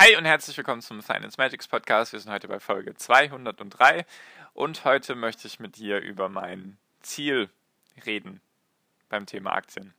Hi 0.00 0.14
und 0.16 0.26
herzlich 0.26 0.56
willkommen 0.56 0.80
zum 0.80 1.02
Finance 1.02 1.34
Magics 1.38 1.66
Podcast. 1.66 2.12
Wir 2.12 2.20
sind 2.20 2.30
heute 2.30 2.46
bei 2.46 2.60
Folge 2.60 2.94
203 2.94 4.06
und 4.54 4.84
heute 4.84 5.16
möchte 5.16 5.48
ich 5.48 5.58
mit 5.58 5.76
dir 5.76 5.98
über 5.98 6.28
mein 6.28 6.78
Ziel 7.00 7.50
reden 8.06 8.40
beim 9.08 9.26
Thema 9.26 9.54
Aktien. 9.54 9.94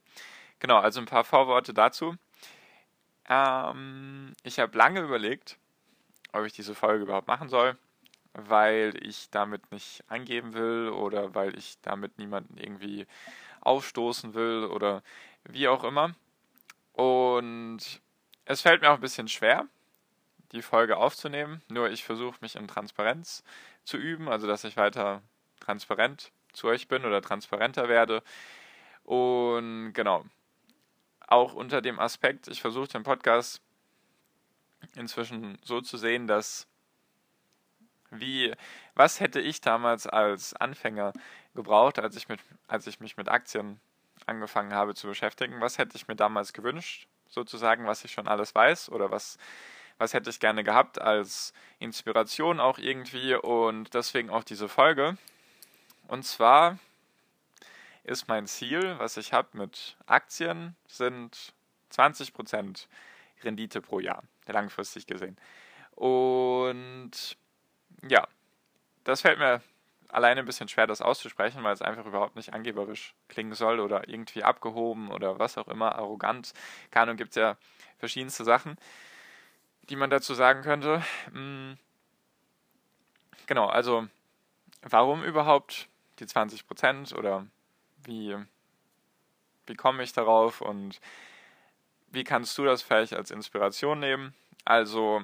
Genau, 0.59 0.77
also 0.77 1.01
ein 1.01 1.05
paar 1.05 1.25
Vorworte 1.25 1.73
dazu. 1.73 2.15
Ähm, 3.27 4.31
ich 4.43 4.59
habe 4.59 4.77
lange 4.77 5.01
überlegt, 5.01 5.57
ob 6.31 6.45
ich 6.45 6.53
diese 6.53 6.75
Folge 6.75 7.03
überhaupt 7.03 7.27
machen 7.27 7.49
soll, 7.49 7.77
weil 8.31 8.93
ich 9.05 9.29
damit 9.31 9.69
nicht 9.69 10.05
angeben 10.07 10.53
will 10.53 10.93
oder 10.95 11.35
weil 11.35 11.57
ich 11.57 11.75
damit 11.81 12.17
niemanden 12.17 12.57
irgendwie 12.57 13.05
aufstoßen 13.59 14.33
will 14.33 14.63
oder 14.63 15.03
wie 15.43 15.67
auch 15.67 15.83
immer. 15.83 16.15
Und 16.93 17.79
es 18.45 18.61
fällt 18.61 18.81
mir 18.81 18.91
auch 18.91 18.95
ein 18.95 19.01
bisschen 19.01 19.27
schwer, 19.27 19.67
die 20.51 20.61
Folge 20.61 20.97
aufzunehmen. 20.97 21.61
Nur 21.67 21.89
ich 21.89 22.03
versuche 22.03 22.37
mich 22.41 22.55
in 22.55 22.67
Transparenz 22.67 23.43
zu 23.83 23.97
üben, 23.97 24.29
also 24.29 24.47
dass 24.47 24.63
ich 24.63 24.77
weiter 24.77 25.21
transparent 25.59 26.31
zu 26.53 26.67
euch 26.67 26.87
bin 26.87 27.05
oder 27.05 27.21
transparenter 27.21 27.89
werde. 27.89 28.23
Und 29.03 29.93
genau, 29.93 30.25
auch 31.27 31.53
unter 31.53 31.81
dem 31.81 31.99
Aspekt, 31.99 32.47
ich 32.47 32.61
versuche 32.61 32.87
den 32.87 33.03
Podcast 33.03 33.61
inzwischen 34.95 35.57
so 35.63 35.81
zu 35.81 35.97
sehen, 35.97 36.27
dass 36.27 36.67
wie, 38.11 38.53
was 38.95 39.19
hätte 39.19 39.39
ich 39.39 39.61
damals 39.61 40.07
als 40.07 40.53
Anfänger 40.55 41.13
gebraucht, 41.53 41.99
als 41.99 42.15
ich, 42.15 42.27
mit, 42.27 42.39
als 42.67 42.87
ich 42.87 42.99
mich 42.99 43.17
mit 43.17 43.29
Aktien 43.29 43.79
angefangen 44.25 44.73
habe 44.73 44.95
zu 44.95 45.07
beschäftigen? 45.07 45.61
Was 45.61 45.77
hätte 45.77 45.95
ich 45.95 46.07
mir 46.07 46.15
damals 46.15 46.53
gewünscht, 46.53 47.07
sozusagen, 47.27 47.85
was 47.85 48.03
ich 48.03 48.11
schon 48.11 48.27
alles 48.27 48.55
weiß 48.55 48.89
oder 48.89 49.11
was 49.11 49.37
was 49.99 50.13
hätte 50.13 50.29
ich 50.31 50.39
gerne 50.39 50.63
gehabt 50.63 50.99
als 50.99 51.53
Inspiration 51.77 52.59
auch 52.59 52.79
irgendwie 52.79 53.35
und 53.35 53.93
deswegen 53.93 54.31
auch 54.31 54.43
diese 54.43 54.67
Folge. 54.67 55.17
Und 56.07 56.23
zwar 56.23 56.79
ist 58.05 58.27
mein 58.27 58.47
Ziel, 58.47 58.95
was 58.97 59.17
ich 59.17 59.33
habe 59.33 59.49
mit 59.53 59.97
Aktien, 60.07 60.75
sind 60.87 61.53
20% 61.93 62.87
Rendite 63.43 63.81
pro 63.81 63.99
Jahr, 63.99 64.23
langfristig 64.47 65.05
gesehen. 65.05 65.37
Und 65.91 67.37
ja, 68.07 68.25
das 69.03 69.21
fällt 69.21 69.37
mir 69.37 69.61
alleine 70.07 70.39
ein 70.39 70.45
bisschen 70.45 70.69
schwer, 70.69 70.87
das 70.87 71.01
auszusprechen, 71.01 71.63
weil 71.63 71.73
es 71.73 71.81
einfach 71.81 72.05
überhaupt 72.05 72.37
nicht 72.37 72.53
angeberisch 72.53 73.13
klingen 73.27 73.53
soll 73.53 73.81
oder 73.81 74.07
irgendwie 74.07 74.43
abgehoben 74.43 75.11
oder 75.11 75.39
was 75.39 75.57
auch 75.57 75.67
immer, 75.67 75.95
arrogant. 75.95 76.53
Ahnung, 76.93 77.17
gibt 77.17 77.31
es 77.31 77.35
ja 77.35 77.57
verschiedenste 77.97 78.45
Sachen 78.45 78.77
die 79.89 79.95
man 79.95 80.09
dazu 80.09 80.33
sagen 80.33 80.61
könnte. 80.61 81.03
Hm. 81.31 81.77
Genau, 83.47 83.67
also 83.67 84.07
warum 84.81 85.23
überhaupt 85.23 85.89
die 86.19 86.27
20 86.27 86.67
Prozent 86.67 87.13
oder 87.13 87.47
wie, 88.03 88.37
wie 89.65 89.75
komme 89.75 90.03
ich 90.03 90.13
darauf 90.13 90.61
und 90.61 90.99
wie 92.11 92.23
kannst 92.23 92.57
du 92.57 92.65
das 92.65 92.81
vielleicht 92.81 93.13
als 93.13 93.31
Inspiration 93.31 93.99
nehmen? 93.99 94.33
Also 94.65 95.23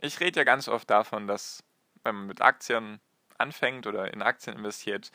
ich 0.00 0.20
rede 0.20 0.40
ja 0.40 0.44
ganz 0.44 0.68
oft 0.68 0.88
davon, 0.90 1.26
dass 1.26 1.62
wenn 2.04 2.14
man 2.14 2.26
mit 2.26 2.40
Aktien 2.40 3.00
anfängt 3.38 3.86
oder 3.86 4.12
in 4.12 4.22
Aktien 4.22 4.56
investiert, 4.56 5.10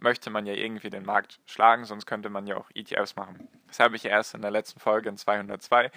möchte 0.00 0.30
man 0.30 0.46
ja 0.46 0.54
irgendwie 0.54 0.90
den 0.90 1.04
Markt 1.04 1.40
schlagen, 1.46 1.84
sonst 1.84 2.06
könnte 2.06 2.30
man 2.30 2.46
ja 2.46 2.56
auch 2.56 2.70
ETFs 2.74 3.16
machen. 3.16 3.48
Das 3.68 3.80
habe 3.80 3.96
ich 3.96 4.04
erst 4.04 4.34
in 4.34 4.42
der 4.42 4.50
letzten 4.50 4.80
Folge 4.80 5.08
in 5.08 5.16
202 5.16 5.90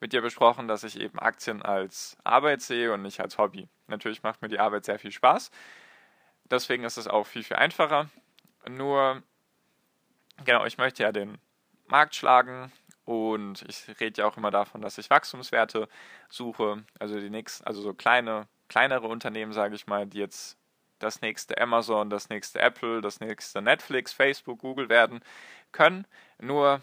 mit 0.00 0.12
dir 0.12 0.22
besprochen, 0.22 0.68
dass 0.68 0.84
ich 0.84 0.98
eben 0.98 1.18
Aktien 1.18 1.62
als 1.62 2.16
Arbeit 2.24 2.62
sehe 2.62 2.92
und 2.92 3.02
nicht 3.02 3.20
als 3.20 3.38
Hobby. 3.38 3.68
Natürlich 3.86 4.22
macht 4.22 4.42
mir 4.42 4.48
die 4.48 4.60
Arbeit 4.60 4.84
sehr 4.84 4.98
viel 4.98 5.12
Spaß, 5.12 5.50
deswegen 6.44 6.84
ist 6.84 6.96
es 6.96 7.08
auch 7.08 7.26
viel, 7.26 7.42
viel 7.42 7.56
einfacher. 7.56 8.08
Nur, 8.68 9.22
genau, 10.44 10.64
ich 10.64 10.78
möchte 10.78 11.02
ja 11.02 11.12
den 11.12 11.38
Markt 11.86 12.14
schlagen 12.14 12.72
und 13.04 13.64
ich 13.68 13.88
rede 14.00 14.22
ja 14.22 14.28
auch 14.28 14.36
immer 14.36 14.50
davon, 14.50 14.82
dass 14.82 14.98
ich 14.98 15.10
Wachstumswerte 15.10 15.88
suche, 16.28 16.84
also 16.98 17.18
die 17.18 17.30
nächsten, 17.30 17.66
also 17.66 17.80
so 17.80 17.94
kleine, 17.94 18.46
kleinere 18.68 19.06
Unternehmen, 19.06 19.52
sage 19.52 19.74
ich 19.74 19.86
mal, 19.86 20.06
die 20.06 20.18
jetzt 20.18 20.58
das 20.98 21.20
nächste 21.20 21.60
Amazon, 21.60 22.10
das 22.10 22.28
nächste 22.28 22.60
Apple, 22.60 23.00
das 23.00 23.20
nächste 23.20 23.62
Netflix, 23.62 24.12
Facebook, 24.12 24.60
Google 24.60 24.88
werden 24.88 25.20
können. 25.72 26.06
Nur 26.40 26.82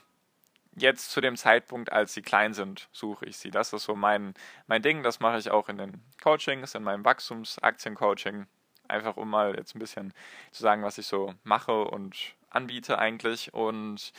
jetzt 0.75 1.11
zu 1.11 1.21
dem 1.21 1.37
Zeitpunkt, 1.37 1.91
als 1.91 2.13
sie 2.13 2.21
klein 2.21 2.53
sind, 2.53 2.89
suche 2.91 3.25
ich 3.25 3.37
sie. 3.37 3.51
Das 3.51 3.73
ist 3.73 3.83
so 3.83 3.95
mein, 3.95 4.33
mein 4.67 4.81
Ding. 4.81 5.03
Das 5.03 5.19
mache 5.19 5.37
ich 5.37 5.49
auch 5.49 5.69
in 5.69 5.77
den 5.77 6.01
Coachings, 6.21 6.75
in 6.75 6.83
meinem 6.83 7.05
Wachstumsaktien-Coaching. 7.05 8.47
Einfach 8.87 9.17
um 9.17 9.29
mal 9.29 9.55
jetzt 9.55 9.75
ein 9.75 9.79
bisschen 9.79 10.13
zu 10.51 10.61
sagen, 10.61 10.83
was 10.83 10.97
ich 10.97 11.07
so 11.07 11.33
mache 11.43 11.85
und 11.85 12.35
anbiete 12.49 12.99
eigentlich. 12.99 13.53
Und 13.53 14.11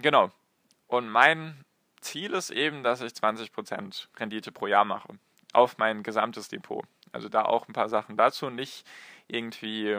genau. 0.00 0.30
Und 0.86 1.08
mein 1.08 1.64
Ziel 2.00 2.34
ist 2.34 2.50
eben, 2.50 2.82
dass 2.82 3.00
ich 3.00 3.12
20% 3.12 4.08
Rendite 4.18 4.52
pro 4.52 4.66
Jahr 4.66 4.84
mache 4.84 5.08
auf 5.52 5.78
mein 5.78 6.02
gesamtes 6.02 6.48
Depot. 6.48 6.84
Also 7.12 7.28
da 7.28 7.44
auch 7.44 7.68
ein 7.68 7.72
paar 7.72 7.88
Sachen 7.88 8.16
dazu. 8.16 8.50
Nicht 8.50 8.86
irgendwie, 9.28 9.98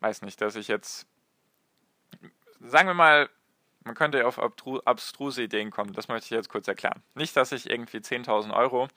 weiß 0.00 0.22
nicht, 0.22 0.40
dass 0.40 0.56
ich 0.56 0.68
jetzt, 0.68 1.06
sagen 2.60 2.88
wir 2.88 2.94
mal, 2.94 3.28
man 3.84 3.94
könnte 3.94 4.18
ja 4.18 4.26
auf 4.26 4.38
abstruse 4.38 5.42
Ideen 5.42 5.70
kommen. 5.70 5.92
Das 5.92 6.08
möchte 6.08 6.26
ich 6.26 6.30
jetzt 6.30 6.48
kurz 6.48 6.68
erklären. 6.68 7.02
Nicht, 7.14 7.36
dass 7.36 7.50
ich 7.50 7.68
irgendwie 7.68 7.98
10.000 7.98 8.54
Euro 8.54 8.88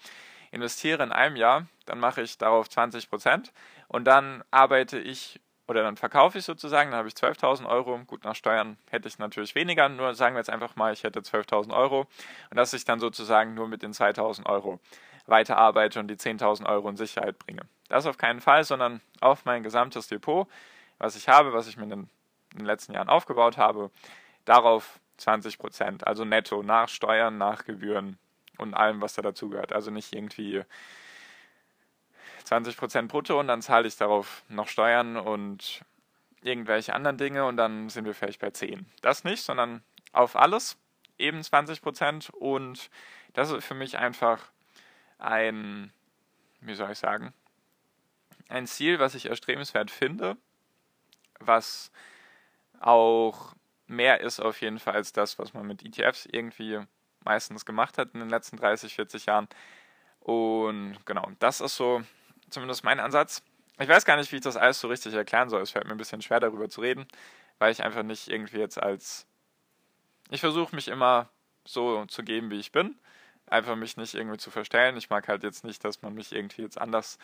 investiere 0.52 1.04
in 1.04 1.12
einem 1.12 1.36
Jahr, 1.36 1.68
dann 1.86 2.00
mache 2.00 2.22
ich 2.22 2.38
darauf 2.38 2.70
20 2.70 3.10
Prozent 3.10 3.52
und 3.88 4.06
dann 4.06 4.44
arbeite 4.52 5.00
ich 5.00 5.42
oder 5.68 5.84
dann 5.84 5.98
verkaufe 5.98 6.38
ich 6.38 6.46
sozusagen, 6.46 6.92
dann 6.92 7.00
habe 7.00 7.08
ich 7.08 7.16
12.000 7.16 7.68
Euro. 7.68 8.00
Gut, 8.06 8.24
nach 8.24 8.36
Steuern 8.36 8.78
hätte 8.90 9.08
ich 9.08 9.18
natürlich 9.18 9.56
weniger, 9.56 9.90
nur 9.90 10.14
sagen 10.14 10.36
wir 10.36 10.40
jetzt 10.40 10.50
einfach 10.50 10.76
mal, 10.76 10.94
ich 10.94 11.04
hätte 11.04 11.22
12.000 11.22 11.74
Euro 11.74 12.08
und 12.50 12.58
dass 12.58 12.74
ich 12.74 12.86
dann 12.86 13.00
sozusagen 13.00 13.54
nur 13.54 13.68
mit 13.68 13.82
den 13.82 13.94
2.000 13.94 14.46
Euro 14.46 14.80
weiterarbeite 15.26 16.00
und 16.00 16.08
die 16.08 16.16
10.000 16.16 16.68
Euro 16.68 16.88
in 16.90 16.98
Sicherheit 16.98 17.40
bringe. 17.40 17.64
Das 17.90 18.06
auf 18.06 18.18
keinen 18.18 18.42
Fall, 18.42 18.64
sondern 18.64 19.02
auf 19.22 19.46
mein 19.46 19.64
gesamtes 19.64 20.08
Depot, 20.08 20.48
was 20.98 21.16
ich 21.16 21.28
habe, 21.28 21.54
was 21.54 21.68
ich 21.68 21.78
mir 21.78 21.84
in 21.84 21.90
den, 21.90 22.10
in 22.52 22.60
den 22.60 22.66
letzten 22.66 22.94
Jahren 22.94 23.10
aufgebaut 23.10 23.58
habe, 23.58 23.90
darauf 24.46 25.00
20 25.18 25.58
Prozent, 25.58 26.06
also 26.06 26.26
netto, 26.26 26.62
nach 26.62 26.90
Steuern, 26.90 27.38
nach 27.38 27.66
Gebühren 27.66 28.18
und 28.58 28.74
allem, 28.74 29.02
was 29.02 29.14
da 29.16 29.22
dazugehört. 29.22 29.74
Also 29.74 29.92
nicht 29.92 30.14
irgendwie 30.14 30.64
20 32.46 32.78
Prozent 32.78 33.12
brutto 33.12 33.40
und 33.40 33.48
dann 33.48 33.62
zahle 33.62 33.88
ich 33.88 33.98
darauf 33.98 34.44
noch 34.50 34.68
Steuern 34.68 35.18
und 35.18 35.82
irgendwelche 36.42 36.94
anderen 36.94 37.18
Dinge 37.18 37.46
und 37.46 37.58
dann 37.58 37.90
sind 37.90 38.06
wir 38.06 38.14
vielleicht 38.14 38.40
bei 38.40 38.52
10. 38.52 38.86
Das 39.02 39.24
nicht, 39.24 39.44
sondern 39.44 39.84
auf 40.14 40.36
alles 40.36 40.78
eben 41.18 41.44
20 41.44 41.82
Prozent 41.82 42.30
und 42.30 42.90
das 43.34 43.52
ist 43.52 43.66
für 43.66 43.74
mich 43.74 43.98
einfach 43.98 44.52
ein, 45.18 45.92
wie 46.62 46.76
soll 46.76 46.92
ich 46.92 47.00
sagen, 47.00 47.34
ein 48.48 48.68
Ziel, 48.68 49.00
was 49.00 49.16
ich 49.16 49.26
erstrebenswert 49.26 49.90
finde, 49.90 50.38
was 51.40 51.92
auch 52.80 53.56
mehr 53.88 54.22
ist 54.22 54.40
auf 54.40 54.62
jeden 54.62 54.80
Fall 54.80 54.94
als 54.94 55.14
das, 55.14 55.40
was 55.40 55.54
man 55.54 55.66
mit 55.66 55.84
ETFs 55.84 56.26
irgendwie 56.26 56.80
meistens 57.24 57.66
gemacht 57.66 57.98
hat 57.98 58.14
in 58.14 58.20
den 58.20 58.30
letzten 58.30 58.58
30, 58.58 58.94
40 58.94 59.26
Jahren. 59.26 59.48
Und 60.20 60.98
genau, 61.06 61.32
das 61.40 61.62
ist 61.62 61.76
so 61.76 62.02
zumindest 62.50 62.84
mein 62.84 63.00
Ansatz. 63.00 63.44
Ich 63.80 63.88
weiß 63.88 64.06
gar 64.06 64.18
nicht, 64.18 64.32
wie 64.32 64.38
ich 64.38 64.42
das 64.42 64.58
alles 64.58 64.80
so 64.80 64.88
richtig 64.88 65.14
erklären 65.14 65.50
soll. 65.50 65.62
Es 65.62 65.72
fällt 65.72 65.86
mir 65.86 65.92
ein 65.92 65.98
bisschen 65.98 66.22
schwer 66.22 66.40
darüber 66.40 66.70
zu 66.70 66.82
reden, 66.82 67.08
weil 67.60 67.72
ich 67.72 67.84
einfach 67.84 68.04
nicht 68.04 68.28
irgendwie 68.28 68.60
jetzt 68.60 68.82
als... 68.82 69.28
Ich 70.30 70.40
versuche 70.40 70.76
mich 70.76 70.88
immer 70.88 71.30
so 71.66 72.06
zu 72.06 72.24
geben, 72.24 72.50
wie 72.52 72.60
ich 72.60 72.72
bin 72.72 72.96
einfach 73.48 73.76
mich 73.76 73.98
nicht 73.98 74.14
irgendwie 74.14 74.38
zu 74.38 74.52
verstellen. 74.52 74.98
Ich 74.98 75.10
mag 75.10 75.28
halt 75.28 75.44
jetzt 75.44 75.64
nicht, 75.64 75.84
dass 75.84 76.02
man 76.02 76.14
mich 76.14 76.32
irgendwie 76.32 76.62
jetzt 76.62 76.80
anders 76.80 77.18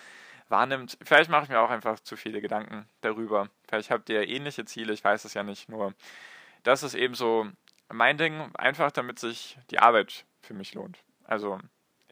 wahrnimmt. 0.50 0.97
Vielleicht 1.03 1.29
mache 1.29 1.44
ich 1.44 1.50
mir 1.50 1.59
auch 1.59 1.69
einfach 1.69 2.00
zu 2.00 2.15
viele 2.15 2.41
Gedanken 2.41 2.88
darüber. 3.01 3.50
Vielleicht 3.67 3.91
habt 3.91 4.09
ihr 4.09 4.27
ähnliche 4.27 4.65
Ziele, 4.65 4.94
ich 4.94 5.03
weiß 5.03 5.25
es 5.25 5.33
ja 5.33 5.44
nicht. 5.44 5.69
Nur 5.69 5.94
das 6.63 6.83
ist 6.83 6.94
eben 6.94 7.15
so 7.15 7.47
mein 7.89 8.17
Ding, 8.17 8.53
einfach 8.56 8.91
damit 8.91 9.19
sich 9.19 9.57
die 9.69 9.79
Arbeit 9.79 10.25
für 10.41 10.53
mich 10.53 10.74
lohnt. 10.74 11.00
Also 11.24 11.59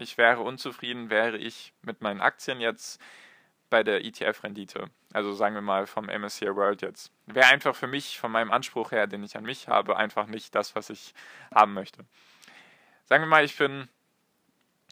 ich 0.01 0.17
wäre 0.17 0.41
unzufrieden, 0.41 1.09
wäre 1.09 1.37
ich 1.37 1.73
mit 1.81 2.01
meinen 2.01 2.21
Aktien 2.21 2.61
jetzt 2.61 3.01
bei 3.69 3.83
der 3.83 4.03
ETF-Rendite. 4.03 4.89
Also 5.13 5.33
sagen 5.33 5.55
wir 5.55 5.61
mal 5.61 5.87
vom 5.87 6.05
MSCI 6.05 6.55
World 6.55 6.81
jetzt. 6.81 7.11
Wäre 7.25 7.47
einfach 7.47 7.75
für 7.75 7.87
mich, 7.87 8.19
von 8.19 8.31
meinem 8.31 8.51
Anspruch 8.51 8.91
her, 8.91 9.07
den 9.07 9.23
ich 9.23 9.37
an 9.37 9.43
mich 9.43 9.67
habe, 9.67 9.97
einfach 9.97 10.27
nicht 10.27 10.55
das, 10.55 10.75
was 10.75 10.89
ich 10.89 11.13
haben 11.53 11.73
möchte. 11.73 12.05
Sagen 13.05 13.23
wir 13.23 13.27
mal, 13.27 13.45
ich 13.45 13.57
bin 13.57 13.87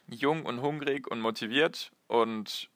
jung 0.08 0.44
und 0.44 0.60
hungrig 0.60 1.06
und 1.08 1.20
motiviert 1.20 1.92
und 2.06 2.70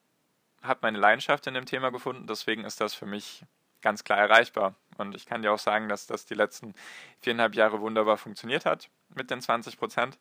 habe 0.63 0.81
meine 0.83 0.99
Leidenschaft 0.99 1.47
in 1.47 1.55
dem 1.55 1.67
Thema 1.67 1.91
gefunden. 1.91 2.27
Deswegen 2.27 2.65
ist 2.65 2.81
das 2.81 2.95
für 2.95 3.07
mich 3.07 3.45
ganz 3.81 4.05
klar 4.05 4.19
erreichbar. 4.19 4.77
Und 4.97 5.15
ich 5.15 5.27
kann 5.27 5.43
dir 5.43 5.53
auch 5.53 5.59
sagen, 5.59 5.89
dass 5.89 6.07
das 6.07 6.25
die 6.25 6.35
letzten 6.35 6.75
viereinhalb 7.21 7.55
Jahre 7.55 7.81
wunderbar 7.81 8.17
funktioniert 8.17 8.65
hat 8.65 8.89
mit 9.15 9.31
den 9.31 9.41
20 9.41 9.79
Prozent. 9.79 10.19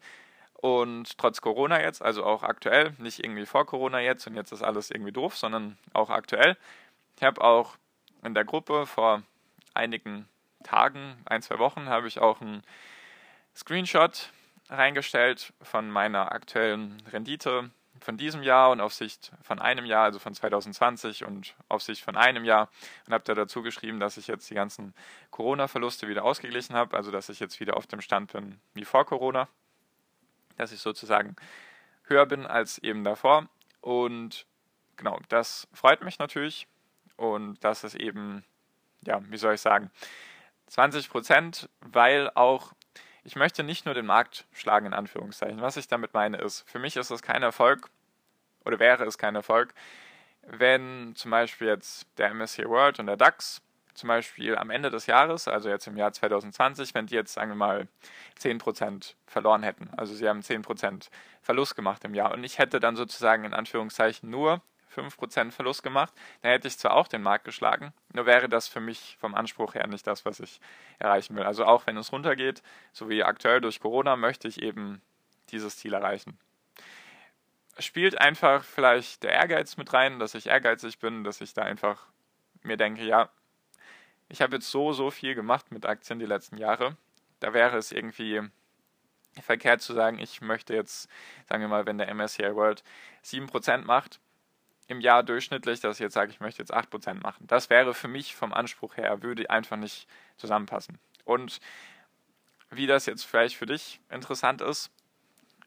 Und 0.62 1.18
trotz 1.18 1.42
Corona 1.42 1.82
jetzt, 1.82 2.04
also 2.04 2.24
auch 2.24 2.44
aktuell, 2.44 2.94
nicht 3.00 3.24
irgendwie 3.24 3.48
vor 3.48 3.66
Corona 3.66 4.00
jetzt 4.00 4.28
und 4.28 4.36
jetzt 4.36 4.52
ist 4.52 4.62
alles 4.62 4.92
irgendwie 4.92 5.12
doof, 5.12 5.36
sondern 5.36 5.78
auch 5.94 6.12
aktuell. 6.12 6.56
Ich 7.18 7.24
habe 7.24 7.42
auch 7.42 7.78
in 8.24 8.36
der 8.36 8.46
Gruppe 8.46 8.86
vor 8.86 9.24
einigen 9.74 10.28
Tagen, 10.64 11.18
ein, 11.26 11.42
zwei 11.42 11.58
Wochen, 11.58 11.90
habe 11.90 12.08
ich 12.08 12.20
auch 12.20 12.42
einen 12.42 12.62
Screenshot 13.56 14.30
reingestellt 14.70 15.52
von 15.64 15.90
meiner 15.90 16.32
aktuellen 16.32 17.02
Rendite 17.12 17.72
von 18.00 18.18
diesem 18.18 18.44
Jahr 18.44 18.70
und 18.72 18.82
auf 18.82 18.94
Sicht 18.94 19.32
von 19.42 19.60
einem 19.60 19.86
Jahr, 19.86 20.06
also 20.06 20.20
von 20.20 20.34
2020 20.34 21.26
und 21.26 21.56
auf 21.70 21.82
Sicht 21.82 22.04
von 22.04 22.16
einem 22.16 22.46
Jahr 22.46 22.70
und 23.08 23.14
habe 23.14 23.24
da 23.24 23.34
dazu 23.34 23.64
geschrieben, 23.64 24.00
dass 24.00 24.18
ich 24.18 24.28
jetzt 24.28 24.50
die 24.50 24.56
ganzen 24.56 24.94
Corona-Verluste 25.32 26.08
wieder 26.08 26.24
ausgeglichen 26.24 26.76
habe, 26.76 26.96
also 26.96 27.12
dass 27.12 27.30
ich 27.30 27.40
jetzt 27.40 27.60
wieder 27.60 27.78
auf 27.78 27.88
dem 27.88 28.02
Stand 28.02 28.32
bin 28.34 28.60
wie 28.74 28.86
vor 28.86 29.06
Corona 29.06 29.48
dass 30.58 30.72
ich 30.72 30.80
sozusagen 30.80 31.36
höher 32.04 32.26
bin 32.26 32.46
als 32.46 32.78
eben 32.80 33.04
davor. 33.04 33.48
Und 33.82 34.46
genau, 34.98 35.20
das 35.30 35.68
freut 35.74 36.04
mich 36.04 36.20
natürlich. 36.20 36.68
Und 37.18 37.64
das 37.64 37.84
ist 37.84 37.96
eben, 37.96 38.44
ja, 39.06 39.22
wie 39.30 39.38
soll 39.38 39.54
ich 39.54 39.62
sagen, 39.62 39.92
20 40.68 41.10
Prozent, 41.10 41.70
weil 41.82 42.30
auch, 42.36 42.74
ich 43.24 43.36
möchte 43.36 43.64
nicht 43.64 43.86
nur 43.86 43.94
den 43.94 44.06
Markt 44.06 44.48
schlagen, 44.54 44.88
in 44.88 44.94
Anführungszeichen. 44.94 45.62
Was 45.62 45.78
ich 45.78 45.88
damit 45.88 46.14
meine 46.14 46.38
ist, 46.38 46.68
für 46.70 46.80
mich 46.80 46.96
ist 46.96 47.12
es 47.12 47.22
kein 47.22 47.44
Erfolg, 47.44 47.90
oder 48.66 48.80
wäre 48.80 49.06
es 49.06 49.18
kein 49.18 49.36
Erfolg, 49.36 49.74
wenn 50.44 51.14
zum 51.16 51.32
Beispiel 51.32 51.68
jetzt 51.68 52.08
der 52.18 52.34
MSCI 52.34 52.68
World 52.68 53.00
und 53.00 53.08
der 53.08 53.18
DAX 53.18 53.62
zum 53.94 54.08
Beispiel 54.08 54.58
am 54.58 54.70
Ende 54.70 54.90
des 54.90 55.06
Jahres, 55.06 55.48
also 55.48 55.70
jetzt 55.70 55.88
im 55.88 55.98
Jahr 55.98 56.14
2020, 56.14 56.94
wenn 56.94 57.08
die 57.08 57.16
jetzt, 57.16 57.34
sagen 57.34 57.52
wir 57.52 57.56
mal, 57.56 57.88
10% 58.40 59.16
verloren 59.26 59.64
hätten, 59.64 59.90
also 59.98 60.14
sie 60.14 60.28
haben 60.28 60.42
10% 60.42 61.10
Verlust 61.42 61.76
gemacht 61.76 62.04
im 62.04 62.14
Jahr 62.14 62.32
und 62.32 62.44
ich 62.44 62.60
hätte 62.60 62.80
dann 62.80 62.96
sozusagen 62.96 63.44
in 63.44 63.54
Anführungszeichen 63.54 64.30
nur 64.30 64.62
5% 64.96 65.52
Verlust 65.52 65.84
gemacht, 65.84 66.14
dann 66.42 66.52
hätte 66.52 66.68
ich 66.68 66.78
zwar 66.78 66.94
auch 66.94 67.08
den 67.08 67.22
Markt 67.22 67.46
geschlagen, 67.46 67.94
nur 68.14 68.26
wäre 68.26 68.50
das 68.50 68.68
für 68.68 68.82
mich 68.82 69.18
vom 69.20 69.36
Anspruch 69.36 69.74
her 69.76 69.88
nicht 69.88 70.06
das, 70.06 70.26
was 70.26 70.40
ich 70.40 70.60
erreichen 71.00 71.36
will. 71.36 71.44
Also 71.44 71.66
auch 71.66 71.88
wenn 71.88 71.98
es 71.98 72.12
runtergeht, 72.12 72.62
so 72.92 73.10
wie 73.10 73.24
aktuell 73.24 73.62
durch 73.62 73.80
Corona, 73.80 74.16
möchte 74.16 74.48
ich 74.48 74.62
eben 74.62 75.02
dieses 75.50 75.78
Ziel 75.78 75.94
erreichen. 75.94 76.38
Spielt 77.80 78.20
einfach 78.20 78.64
vielleicht 78.64 79.24
der 79.24 79.32
Ehrgeiz 79.32 79.78
mit 79.78 79.92
rein, 79.94 80.20
dass 80.20 80.36
ich 80.36 80.48
ehrgeizig 80.48 81.00
bin, 81.00 81.24
dass 81.24 81.42
ich 81.42 81.54
da 81.54 81.64
einfach 81.64 82.08
mir 82.64 82.78
denke, 82.78 83.04
ja, 83.04 83.30
ich 84.32 84.42
habe 84.42 84.56
jetzt 84.56 84.72
so, 84.72 84.94
so 84.94 85.12
viel 85.12 85.36
gemacht 85.36 85.72
mit 85.72 85.86
Aktien 85.86 86.20
die 86.20 86.26
letzten 86.26 86.58
Jahre. 86.58 86.96
Da 87.42 87.54
wäre 87.54 87.78
es 87.78 87.92
irgendwie 87.92 88.42
verkehrt 89.42 89.82
zu 89.82 89.94
sagen, 89.94 90.20
ich 90.20 90.42
möchte 90.42 90.74
jetzt, 90.74 91.10
sagen 91.48 91.62
wir 91.62 91.68
mal, 91.68 91.86
wenn 91.86 91.98
der 91.98 92.14
MSCI 92.14 92.56
World 92.56 92.84
7% 93.26 93.84
macht, 93.84 94.20
im 94.88 95.02
Jahr 95.02 95.24
durchschnittlich, 95.24 95.80
dass 95.80 95.98
ich 95.98 96.02
jetzt 96.02 96.14
sage, 96.14 96.32
ich 96.32 96.40
möchte 96.40 96.62
jetzt 96.62 96.74
8% 96.74 97.16
machen. 97.22 97.46
Das 97.48 97.70
wäre 97.70 97.94
für 97.94 98.08
mich 98.08 98.36
vom 98.36 98.54
Anspruch 98.54 98.98
her, 98.98 99.22
würde 99.22 99.50
einfach 99.50 99.78
nicht 99.78 100.08
zusammenpassen. 100.38 100.98
Und 101.24 101.60
wie 102.70 102.88
das 102.88 103.06
jetzt 103.06 103.24
vielleicht 103.24 103.56
für 103.56 103.66
dich 103.66 104.02
interessant 104.10 104.62
ist, 104.62 104.92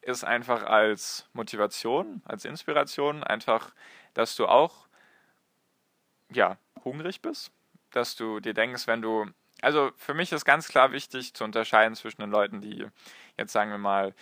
ist 0.01 0.23
einfach 0.23 0.63
als 0.63 1.27
Motivation, 1.33 2.21
als 2.25 2.45
Inspiration, 2.45 3.23
einfach, 3.23 3.73
dass 4.13 4.35
du 4.35 4.47
auch 4.47 4.87
ja, 6.31 6.57
hungrig 6.83 7.21
bist, 7.21 7.51
dass 7.95 8.15
du 8.15 8.39
dir 8.39 8.53
denkst, 8.53 8.87
wenn 8.87 9.01
du, 9.01 9.25
also 9.61 9.91
für 9.97 10.13
mich 10.13 10.31
ist 10.31 10.45
ganz 10.45 10.67
klar 10.67 10.91
wichtig 10.91 11.33
zu 11.33 11.43
unterscheiden 11.43 11.95
zwischen 11.95 12.21
den 12.21 12.31
Leuten, 12.31 12.61
die 12.61 12.85
jetzt 13.37 13.53
sagen 13.53 13.71
wir 13.71 13.77
mal 13.77 14.13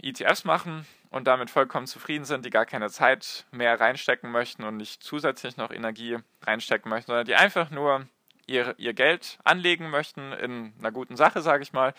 ETFs 0.00 0.44
machen 0.44 0.86
und 1.10 1.26
damit 1.26 1.50
vollkommen 1.50 1.86
zufrieden 1.86 2.24
sind, 2.24 2.44
die 2.44 2.50
gar 2.50 2.66
keine 2.66 2.90
Zeit 2.90 3.46
mehr 3.50 3.78
reinstecken 3.80 4.30
möchten 4.30 4.64
und 4.64 4.76
nicht 4.76 5.02
zusätzlich 5.02 5.56
noch 5.56 5.70
Energie 5.70 6.18
reinstecken 6.42 6.88
möchten, 6.88 7.08
sondern 7.08 7.26
die 7.26 7.34
einfach 7.34 7.70
nur 7.70 8.06
ihr, 8.46 8.74
ihr 8.78 8.94
Geld 8.94 9.38
anlegen 9.44 9.90
möchten 9.90 10.32
in 10.32 10.72
einer 10.78 10.92
guten 10.92 11.16
Sache, 11.16 11.42
sage 11.42 11.62
ich 11.62 11.72
mal, 11.72 11.94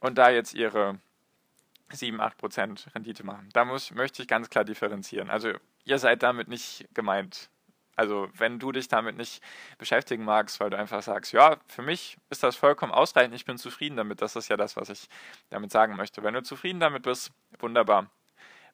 und 0.00 0.18
da 0.18 0.30
jetzt 0.30 0.54
ihre 0.54 0.98
7, 1.90 2.20
8 2.20 2.36
Prozent 2.38 2.86
Rendite 2.94 3.24
machen. 3.24 3.48
Da 3.52 3.64
muss, 3.64 3.90
möchte 3.90 4.22
ich 4.22 4.28
ganz 4.28 4.50
klar 4.50 4.64
differenzieren. 4.64 5.30
Also 5.30 5.52
ihr 5.84 5.98
seid 5.98 6.22
damit 6.22 6.48
nicht 6.48 6.86
gemeint. 6.94 7.50
Also 7.96 8.28
wenn 8.34 8.58
du 8.58 8.72
dich 8.72 8.88
damit 8.88 9.16
nicht 9.16 9.42
beschäftigen 9.78 10.24
magst, 10.24 10.60
weil 10.60 10.70
du 10.70 10.78
einfach 10.78 11.02
sagst, 11.02 11.32
ja, 11.32 11.56
für 11.66 11.82
mich 11.82 12.16
ist 12.30 12.42
das 12.42 12.56
vollkommen 12.56 12.92
ausreichend, 12.92 13.34
ich 13.34 13.44
bin 13.44 13.58
zufrieden 13.58 13.96
damit, 13.96 14.22
das 14.22 14.36
ist 14.36 14.48
ja 14.48 14.56
das, 14.56 14.76
was 14.76 14.88
ich 14.88 15.08
damit 15.50 15.70
sagen 15.70 15.96
möchte. 15.96 16.22
Wenn 16.22 16.34
du 16.34 16.42
zufrieden 16.42 16.80
damit 16.80 17.02
bist, 17.02 17.30
wunderbar. 17.58 18.10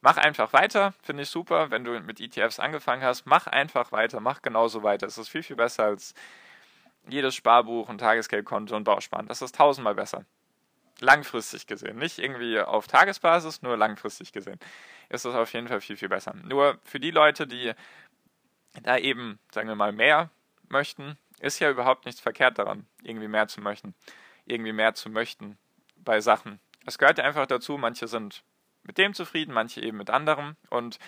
Mach 0.03 0.17
einfach 0.17 0.55
weiter, 0.55 0.95
finde 1.03 1.25
ich 1.25 1.29
super. 1.29 1.71
Wenn 1.71 1.85
du 1.85 2.01
mit 2.01 2.21
ETFs 2.21 2.59
angefangen 2.59 3.03
hast, 3.03 3.27
mach 3.27 3.47
einfach 3.47 3.93
weiter, 3.93 4.21
mach 4.21 4.41
genauso 4.41 4.83
weiter. 4.83 5.07
Es 5.07 5.19
ist 5.19 5.29
viel, 5.29 5.43
viel 5.43 5.57
besser 5.57 5.85
als 5.85 6.15
jedes 7.07 7.35
Sparbuch 7.35 7.89
und 7.89 7.99
Tagesgeldkonto 7.99 8.75
und 8.75 8.85
Bausparen. 8.85 9.27
Das 9.27 9.43
ist 9.43 9.55
tausendmal 9.57 9.95
besser. 9.95 10.25
Langfristig 11.01 11.67
gesehen. 11.67 11.97
Nicht 11.97 12.19
irgendwie 12.19 12.61
auf 12.61 12.87
Tagesbasis, 12.87 13.63
nur 13.63 13.77
langfristig 13.77 14.33
gesehen. 14.33 14.59
Ist 15.11 15.27
es 15.27 15.35
auf 15.35 15.53
jeden 15.53 15.69
Fall 15.69 15.81
viel, 15.81 15.97
viel 15.97 16.09
besser. 16.09 16.35
Nur 16.45 16.79
für 16.85 17.01
die 17.01 17.11
Leute, 17.11 17.47
die 17.47 17.73
da 18.83 18.99
eben, 18.99 19.39
sagen 19.53 19.69
wir 19.69 19.75
mal, 19.75 19.93
mehr 19.93 20.31
möchten, 20.69 21.19
ist 21.41 21.59
ja 21.59 21.71
überhaupt 21.71 22.07
nichts 22.07 22.21
verkehrt 22.21 22.59
daran, 22.59 22.87
irgendwie 23.03 23.29
mehr 23.29 23.49
zu 23.49 23.61
möchten, 23.61 23.95
irgendwie 24.45 24.73
mehr 24.73 24.95
zu 24.95 25.11
möchten 25.11 25.59
bei 25.97 26.21
Sachen. 26.21 26.61
Es 26.87 26.99
gehört 26.99 27.19
ja 27.19 27.25
einfach 27.25 27.47
dazu, 27.47 27.79
manche 27.79 28.09
sind 28.09 28.43
mit 28.83 28.99
dem 28.99 29.15
zufrieden, 29.15 29.53
manche 29.53 29.81
eben 29.81 29.97
mit 29.97 30.11
anderem. 30.11 30.57
Und 30.71 30.99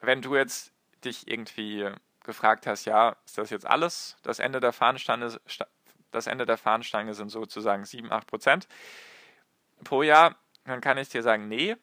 wenn 0.00 0.22
du 0.22 0.36
jetzt 0.36 0.72
dich 1.04 1.28
irgendwie 1.28 1.90
gefragt 2.24 2.66
hast, 2.66 2.84
ja, 2.84 3.16
ist 3.24 3.38
das 3.38 3.50
jetzt 3.50 3.66
alles? 3.66 4.16
Das 4.22 4.38
Ende 4.38 4.60
der 4.60 4.72
Fahnenstange, 4.72 5.38
das 6.10 6.26
Ende 6.26 6.46
der 6.46 6.58
Fahnenstange 6.58 7.14
sind 7.14 7.28
sozusagen 7.28 7.84
7, 7.84 8.10
8 8.10 8.26
Prozent 8.26 8.68
pro 9.84 10.02
Jahr, 10.02 10.36
dann 10.64 10.80
kann 10.80 10.98
ich 10.98 11.08
dir 11.08 11.22
sagen, 11.22 11.48
nee, 11.48 11.76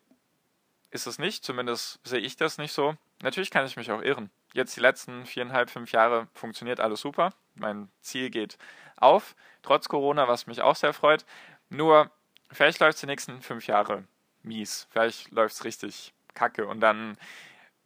ist 0.91 1.07
es 1.07 1.19
nicht. 1.19 1.45
Zumindest 1.45 1.99
sehe 2.03 2.19
ich 2.19 2.35
das 2.35 2.57
nicht 2.57 2.73
so. 2.73 2.95
Natürlich 3.21 3.51
kann 3.51 3.65
ich 3.65 3.77
mich 3.77 3.91
auch 3.91 4.01
irren 4.01 4.29
jetzt 4.53 4.75
die 4.75 4.81
letzten 4.81 5.25
viereinhalb, 5.25 5.69
fünf 5.69 5.91
Jahre 5.91 6.27
funktioniert 6.33 6.79
alles 6.79 7.01
super. 7.01 7.31
Mein 7.55 7.89
Ziel 8.01 8.29
geht 8.29 8.57
auf, 8.95 9.35
trotz 9.61 9.89
Corona, 9.89 10.27
was 10.27 10.47
mich 10.47 10.61
auch 10.61 10.75
sehr 10.75 10.93
freut. 10.93 11.25
Nur, 11.69 12.09
vielleicht 12.51 12.79
läuft 12.79 12.95
es 12.95 13.01
die 13.01 13.07
nächsten 13.07 13.41
fünf 13.41 13.67
Jahre 13.67 14.05
mies. 14.43 14.87
Vielleicht 14.91 15.31
läuft 15.31 15.55
es 15.55 15.65
richtig 15.65 16.13
kacke 16.33 16.65
und 16.67 16.79
dann 16.79 17.17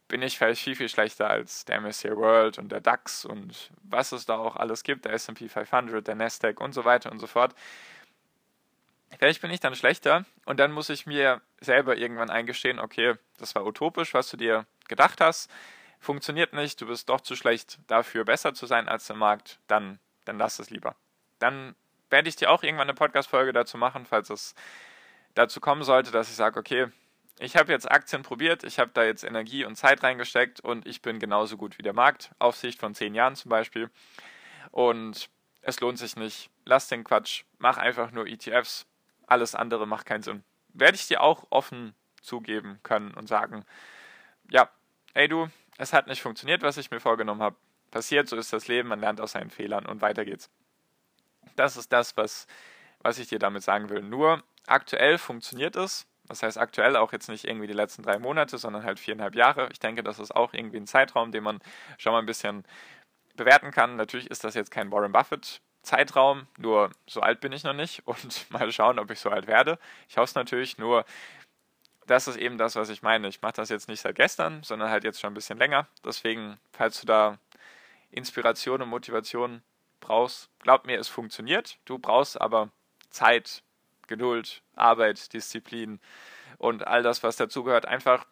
bin 0.08 0.22
ich 0.22 0.38
vielleicht 0.38 0.62
viel, 0.62 0.74
viel 0.74 0.88
schlechter 0.88 1.28
als 1.28 1.66
der 1.66 1.80
MSCI 1.80 2.16
World 2.16 2.58
und 2.58 2.70
der 2.70 2.80
DAX 2.80 3.26
und 3.26 3.70
was 3.82 4.12
es 4.12 4.24
da 4.24 4.38
auch 4.38 4.56
alles 4.56 4.82
gibt, 4.82 5.04
der 5.04 5.12
S&P 5.12 5.48
500, 5.48 6.06
der 6.06 6.14
Nasdaq 6.14 6.60
und 6.60 6.72
so 6.72 6.86
weiter 6.86 7.12
und 7.12 7.18
so 7.18 7.26
fort. 7.26 7.54
Vielleicht 9.18 9.42
bin 9.42 9.50
ich 9.50 9.60
dann 9.60 9.74
schlechter 9.74 10.24
und 10.46 10.60
dann 10.60 10.72
muss 10.72 10.88
ich 10.88 11.06
mir 11.06 11.42
selber 11.60 11.96
irgendwann 11.96 12.30
eingestehen, 12.30 12.78
okay, 12.78 13.14
das 13.38 13.54
war 13.54 13.66
utopisch, 13.66 14.14
was 14.14 14.30
du 14.30 14.38
dir 14.38 14.66
gedacht 14.88 15.20
hast 15.20 15.50
funktioniert 16.00 16.52
nicht, 16.52 16.80
du 16.80 16.86
bist 16.86 17.08
doch 17.08 17.20
zu 17.20 17.36
schlecht 17.36 17.78
dafür, 17.86 18.24
besser 18.24 18.54
zu 18.54 18.66
sein 18.66 18.88
als 18.88 19.06
der 19.06 19.16
Markt, 19.16 19.58
dann, 19.66 19.98
dann 20.24 20.38
lass 20.38 20.58
es 20.58 20.70
lieber. 20.70 20.94
Dann 21.38 21.74
werde 22.10 22.28
ich 22.28 22.36
dir 22.36 22.50
auch 22.50 22.62
irgendwann 22.62 22.88
eine 22.88 22.94
Podcast-Folge 22.94 23.52
dazu 23.52 23.76
machen, 23.78 24.06
falls 24.06 24.30
es 24.30 24.54
dazu 25.34 25.60
kommen 25.60 25.82
sollte, 25.82 26.10
dass 26.10 26.28
ich 26.28 26.36
sage, 26.36 26.58
okay, 26.58 26.88
ich 27.38 27.56
habe 27.56 27.72
jetzt 27.72 27.90
Aktien 27.90 28.22
probiert, 28.22 28.64
ich 28.64 28.78
habe 28.78 28.90
da 28.92 29.04
jetzt 29.04 29.22
Energie 29.22 29.64
und 29.64 29.76
Zeit 29.76 30.02
reingesteckt 30.02 30.60
und 30.60 30.86
ich 30.86 31.02
bin 31.02 31.18
genauso 31.20 31.56
gut 31.56 31.78
wie 31.78 31.82
der 31.82 31.92
Markt, 31.92 32.32
auf 32.38 32.56
Sicht 32.56 32.80
von 32.80 32.94
zehn 32.94 33.14
Jahren 33.14 33.36
zum 33.36 33.48
Beispiel. 33.48 33.90
Und 34.70 35.30
es 35.62 35.80
lohnt 35.80 35.98
sich 35.98 36.16
nicht. 36.16 36.50
Lass 36.64 36.88
den 36.88 37.04
Quatsch, 37.04 37.44
mach 37.58 37.78
einfach 37.78 38.10
nur 38.10 38.26
ETFs. 38.26 38.86
Alles 39.26 39.54
andere 39.54 39.86
macht 39.86 40.06
keinen 40.06 40.22
Sinn. 40.22 40.42
Werde 40.72 40.96
ich 40.96 41.06
dir 41.06 41.22
auch 41.22 41.46
offen 41.50 41.94
zugeben 42.20 42.80
können 42.82 43.14
und 43.14 43.28
sagen, 43.28 43.64
ja, 44.50 44.68
ey 45.14 45.28
du, 45.28 45.48
es 45.78 45.92
hat 45.92 46.08
nicht 46.08 46.20
funktioniert, 46.20 46.62
was 46.62 46.76
ich 46.76 46.90
mir 46.90 47.00
vorgenommen 47.00 47.42
habe. 47.42 47.56
Passiert, 47.90 48.28
so 48.28 48.36
ist 48.36 48.52
das 48.52 48.68
Leben, 48.68 48.90
man 48.90 49.00
lernt 49.00 49.20
aus 49.20 49.32
seinen 49.32 49.48
Fehlern 49.48 49.86
und 49.86 50.02
weiter 50.02 50.26
geht's. 50.26 50.50
Das 51.56 51.78
ist 51.78 51.90
das, 51.92 52.16
was, 52.18 52.46
was 53.00 53.18
ich 53.18 53.28
dir 53.28 53.38
damit 53.38 53.62
sagen 53.62 53.88
will. 53.88 54.02
Nur 54.02 54.42
aktuell 54.66 55.16
funktioniert 55.16 55.76
es, 55.76 56.06
Das 56.26 56.42
heißt 56.42 56.58
aktuell 56.58 56.96
auch 56.96 57.12
jetzt 57.12 57.30
nicht 57.30 57.46
irgendwie 57.46 57.66
die 57.66 57.72
letzten 57.72 58.02
drei 58.02 58.18
Monate, 58.18 58.58
sondern 58.58 58.84
halt 58.84 58.98
viereinhalb 59.00 59.34
Jahre. 59.34 59.70
Ich 59.72 59.78
denke, 59.78 60.02
das 60.02 60.18
ist 60.18 60.36
auch 60.36 60.52
irgendwie 60.52 60.76
ein 60.76 60.86
Zeitraum, 60.86 61.32
den 61.32 61.42
man 61.42 61.60
schon 61.96 62.12
mal 62.12 62.18
ein 62.18 62.26
bisschen 62.26 62.64
bewerten 63.36 63.70
kann. 63.70 63.96
Natürlich 63.96 64.30
ist 64.30 64.44
das 64.44 64.54
jetzt 64.54 64.70
kein 64.70 64.92
Warren 64.92 65.12
Buffett 65.12 65.62
Zeitraum, 65.82 66.46
nur 66.58 66.90
so 67.06 67.20
alt 67.20 67.40
bin 67.40 67.52
ich 67.52 67.64
noch 67.64 67.72
nicht 67.72 68.02
und 68.06 68.50
mal 68.50 68.70
schauen, 68.70 68.98
ob 68.98 69.10
ich 69.10 69.20
so 69.20 69.30
alt 69.30 69.46
werde. 69.46 69.78
Ich 70.08 70.16
hoffe 70.18 70.24
es 70.24 70.34
natürlich, 70.34 70.78
nur 70.78 71.04
das 72.08 72.28
ist 72.28 72.36
eben 72.36 72.58
das, 72.58 72.76
was 72.76 72.88
ich 72.88 73.02
meine. 73.02 73.28
Ich 73.28 73.42
mache 73.42 73.54
das 73.54 73.68
jetzt 73.68 73.88
nicht 73.88 74.00
seit 74.00 74.16
gestern, 74.16 74.62
sondern 74.62 74.90
halt 74.90 75.04
jetzt 75.04 75.20
schon 75.20 75.30
ein 75.30 75.34
bisschen 75.34 75.58
länger. 75.58 75.86
Deswegen, 76.04 76.58
falls 76.72 77.00
du 77.00 77.06
da 77.06 77.38
Inspiration 78.10 78.82
und 78.82 78.88
Motivation 78.88 79.62
brauchst, 80.00 80.50
glaub 80.60 80.86
mir, 80.86 80.98
es 80.98 81.08
funktioniert. 81.08 81.78
Du 81.84 81.98
brauchst 81.98 82.40
aber 82.40 82.70
Zeit, 83.10 83.62
Geduld, 84.06 84.62
Arbeit, 84.74 85.32
Disziplin 85.32 86.00
und 86.56 86.86
all 86.86 87.02
das, 87.02 87.22
was 87.22 87.36
dazugehört. 87.36 87.86
Einfach, 87.86 88.26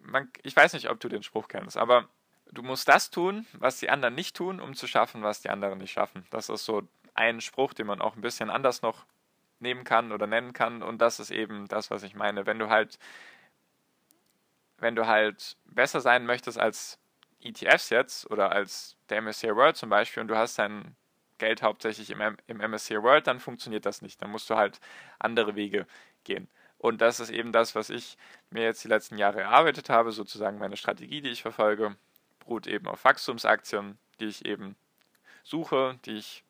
man, 0.00 0.30
ich 0.42 0.54
weiß 0.54 0.74
nicht, 0.74 0.90
ob 0.90 1.00
du 1.00 1.08
den 1.08 1.22
Spruch 1.22 1.48
kennst, 1.48 1.76
aber 1.76 2.08
du 2.52 2.62
musst 2.62 2.88
das 2.88 3.10
tun, 3.10 3.46
was 3.54 3.78
die 3.78 3.90
anderen 3.90 4.14
nicht 4.14 4.36
tun, 4.36 4.60
um 4.60 4.74
zu 4.74 4.86
schaffen, 4.86 5.22
was 5.22 5.40
die 5.40 5.50
anderen 5.50 5.78
nicht 5.78 5.92
schaffen. 5.92 6.26
Das 6.30 6.48
ist 6.48 6.64
so 6.64 6.82
ein 7.14 7.40
Spruch, 7.40 7.74
den 7.74 7.86
man 7.86 8.00
auch 8.00 8.16
ein 8.16 8.22
bisschen 8.22 8.50
anders 8.50 8.82
noch 8.82 9.06
nehmen 9.60 9.84
kann 9.84 10.12
oder 10.12 10.26
nennen 10.26 10.52
kann. 10.52 10.82
Und 10.82 10.98
das 10.98 11.20
ist 11.20 11.30
eben 11.30 11.66
das, 11.68 11.90
was 11.90 12.02
ich 12.02 12.14
meine. 12.14 12.46
Wenn 12.46 12.58
du 12.58 12.68
halt, 12.68 12.98
wenn 14.78 14.96
du 14.96 15.06
halt 15.06 15.56
besser 15.66 16.00
sein 16.00 16.26
möchtest 16.26 16.58
als 16.58 16.98
ETFs 17.40 17.90
jetzt 17.90 18.30
oder 18.30 18.52
als 18.52 18.96
der 19.08 19.22
MSCI 19.22 19.54
World 19.54 19.76
zum 19.76 19.90
Beispiel 19.90 20.20
und 20.20 20.28
du 20.28 20.36
hast 20.36 20.58
dein 20.58 20.96
Geld 21.38 21.62
hauptsächlich 21.62 22.10
im, 22.10 22.36
im 22.46 22.58
MSCI 22.58 23.02
World, 23.02 23.26
dann 23.26 23.40
funktioniert 23.40 23.86
das 23.86 24.02
nicht. 24.02 24.20
Dann 24.20 24.30
musst 24.30 24.50
du 24.50 24.56
halt 24.56 24.80
andere 25.18 25.54
Wege 25.54 25.86
gehen. 26.24 26.48
Und 26.78 27.00
das 27.00 27.18
ist 27.20 27.30
eben 27.30 27.52
das, 27.52 27.74
was 27.74 27.90
ich 27.90 28.16
mir 28.50 28.62
jetzt 28.62 28.84
die 28.84 28.88
letzten 28.88 29.18
Jahre 29.18 29.40
erarbeitet 29.40 29.90
habe, 29.90 30.12
sozusagen 30.12 30.58
meine 30.58 30.76
Strategie, 30.76 31.20
die 31.20 31.30
ich 31.30 31.42
verfolge, 31.42 31.96
beruht 32.40 32.66
eben 32.66 32.86
auf 32.86 33.04
Wachstumsaktien, 33.04 33.98
die 34.20 34.26
ich 34.26 34.46
eben 34.46 34.76
suche, 35.42 35.98
die 36.04 36.16
ich 36.16 36.44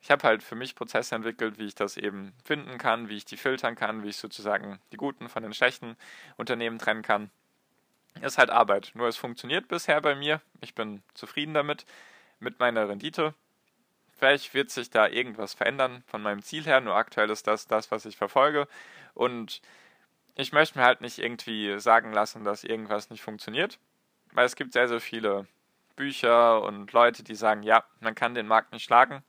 ich 0.00 0.10
habe 0.10 0.22
halt 0.26 0.42
für 0.42 0.54
mich 0.54 0.74
Prozesse 0.74 1.14
entwickelt, 1.14 1.58
wie 1.58 1.66
ich 1.66 1.74
das 1.74 1.96
eben 1.96 2.32
finden 2.44 2.78
kann, 2.78 3.08
wie 3.08 3.16
ich 3.16 3.24
die 3.24 3.36
filtern 3.36 3.74
kann, 3.74 4.02
wie 4.02 4.08
ich 4.08 4.16
sozusagen 4.16 4.78
die 4.92 4.96
guten 4.96 5.28
von 5.28 5.42
den 5.42 5.54
schlechten 5.54 5.96
Unternehmen 6.36 6.78
trennen 6.78 7.02
kann. 7.02 7.30
Ist 8.22 8.38
halt 8.38 8.50
Arbeit. 8.50 8.92
Nur 8.94 9.08
es 9.08 9.16
funktioniert 9.16 9.68
bisher 9.68 10.00
bei 10.00 10.14
mir. 10.14 10.40
Ich 10.60 10.74
bin 10.74 11.02
zufrieden 11.14 11.54
damit, 11.54 11.84
mit 12.40 12.58
meiner 12.58 12.88
Rendite. 12.88 13.34
Vielleicht 14.16 14.54
wird 14.54 14.70
sich 14.70 14.90
da 14.90 15.06
irgendwas 15.06 15.54
verändern 15.54 16.02
von 16.06 16.22
meinem 16.22 16.42
Ziel 16.42 16.64
her, 16.64 16.80
nur 16.80 16.96
aktuell 16.96 17.30
ist 17.30 17.46
das 17.46 17.66
das, 17.66 17.90
was 17.90 18.04
ich 18.04 18.16
verfolge. 18.16 18.66
Und 19.14 19.62
ich 20.34 20.52
möchte 20.52 20.78
mir 20.78 20.84
halt 20.84 21.00
nicht 21.00 21.18
irgendwie 21.18 21.78
sagen 21.78 22.12
lassen, 22.12 22.44
dass 22.44 22.64
irgendwas 22.64 23.10
nicht 23.10 23.22
funktioniert, 23.22 23.78
weil 24.32 24.46
es 24.46 24.56
gibt 24.56 24.72
sehr, 24.72 24.88
sehr 24.88 25.00
viele 25.00 25.46
Bücher 25.94 26.62
und 26.62 26.92
Leute, 26.92 27.22
die 27.22 27.34
sagen, 27.34 27.62
ja, 27.62 27.84
man 28.00 28.14
kann 28.14 28.34
den 28.34 28.46
Markt 28.46 28.72
nicht 28.72 28.84
schlagen. 28.84 29.22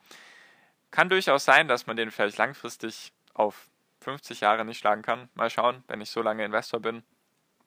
Kann 0.91 1.09
durchaus 1.09 1.45
sein, 1.45 1.67
dass 1.67 1.87
man 1.87 1.97
den 1.97 2.11
vielleicht 2.11 2.37
langfristig 2.37 3.11
auf 3.33 3.67
50 4.01 4.41
Jahre 4.41 4.65
nicht 4.65 4.79
schlagen 4.79 5.01
kann. 5.01 5.29
Mal 5.35 5.49
schauen, 5.49 5.83
wenn 5.87 6.01
ich 6.01 6.09
so 6.09 6.21
lange 6.21 6.45
Investor 6.45 6.79
bin, 6.79 7.03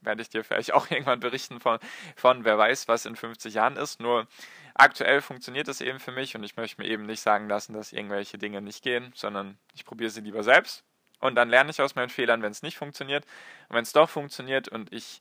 werde 0.00 0.22
ich 0.22 0.30
dir 0.30 0.44
vielleicht 0.44 0.72
auch 0.72 0.88
irgendwann 0.90 1.20
berichten 1.20 1.60
von, 1.60 1.78
von 2.16 2.44
wer 2.44 2.58
weiß, 2.58 2.88
was 2.88 3.06
in 3.06 3.16
50 3.16 3.54
Jahren 3.54 3.76
ist. 3.76 4.00
Nur 4.00 4.26
aktuell 4.74 5.20
funktioniert 5.20 5.68
es 5.68 5.80
eben 5.80 6.00
für 6.00 6.12
mich 6.12 6.34
und 6.34 6.42
ich 6.42 6.56
möchte 6.56 6.80
mir 6.80 6.88
eben 6.88 7.06
nicht 7.06 7.20
sagen 7.20 7.48
lassen, 7.48 7.74
dass 7.74 7.92
irgendwelche 7.92 8.38
Dinge 8.38 8.60
nicht 8.60 8.82
gehen, 8.82 9.12
sondern 9.14 9.58
ich 9.74 9.84
probiere 9.84 10.10
sie 10.10 10.20
lieber 10.20 10.42
selbst 10.42 10.84
und 11.22 11.36
dann 11.36 11.48
lerne 11.48 11.70
ich 11.70 11.80
aus 11.80 11.94
meinen 11.94 12.08
Fehlern, 12.08 12.42
wenn 12.42 12.50
es 12.50 12.62
nicht 12.62 12.76
funktioniert. 12.76 13.24
Und 13.68 13.76
wenn 13.76 13.84
es 13.84 13.92
doch 13.92 14.10
funktioniert 14.10 14.68
und 14.68 14.92
ich 14.92 15.20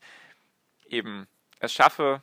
eben 0.88 1.28
es 1.60 1.72
schaffe, 1.72 2.22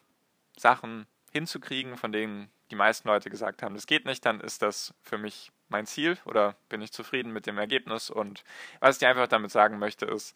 Sachen 0.57 1.07
hinzukriegen, 1.31 1.95
von 1.95 2.11
denen 2.11 2.51
die 2.71 2.75
meisten 2.75 3.07
Leute 3.07 3.29
gesagt 3.29 3.63
haben, 3.63 3.75
das 3.75 3.87
geht 3.87 4.05
nicht, 4.05 4.25
dann 4.25 4.41
ist 4.41 4.61
das 4.61 4.93
für 5.01 5.17
mich 5.17 5.51
mein 5.69 5.85
Ziel 5.85 6.17
oder 6.25 6.55
bin 6.69 6.81
ich 6.81 6.91
zufrieden 6.91 7.31
mit 7.31 7.45
dem 7.45 7.57
Ergebnis. 7.57 8.09
Und 8.09 8.43
was 8.79 8.95
ich 8.95 8.99
dir 8.99 9.09
einfach 9.09 9.27
damit 9.27 9.51
sagen 9.51 9.79
möchte, 9.79 10.05
ist, 10.05 10.35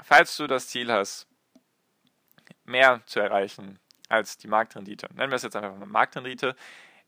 falls 0.00 0.36
du 0.36 0.46
das 0.46 0.68
Ziel 0.68 0.92
hast, 0.92 1.26
mehr 2.64 3.02
zu 3.06 3.20
erreichen 3.20 3.78
als 4.08 4.36
die 4.36 4.48
Marktrendite, 4.48 5.08
nennen 5.14 5.30
wir 5.30 5.36
es 5.36 5.42
jetzt 5.42 5.56
einfach 5.56 5.76
mal 5.76 5.86
Marktrendite, 5.86 6.54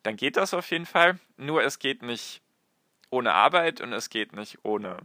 dann 0.03 0.17
geht 0.17 0.37
das 0.37 0.55
auf 0.55 0.71
jeden 0.71 0.87
Fall. 0.87 1.19
Nur 1.37 1.63
es 1.63 1.79
geht 1.79 2.03
nicht 2.03 2.43
ohne 3.11 3.33
Arbeit 3.33 3.81
und 3.81 3.93
es 3.93 4.11
geht 4.11 4.33
nicht 4.33 4.65
ohne 4.65 4.99